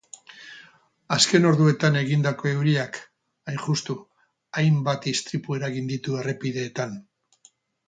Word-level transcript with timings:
Azken 1.17 1.43
orduetan 1.49 1.99
egindako 1.99 2.49
euriak, 2.53 2.97
hain 3.53 3.61
justu, 3.67 3.97
hainbat 4.63 5.07
istripu 5.15 5.61
eragin 5.61 5.93
ditu 5.95 6.19
errepideetan. 6.25 6.99